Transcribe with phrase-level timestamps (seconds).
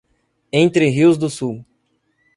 [0.51, 1.63] Entre Rios do Sul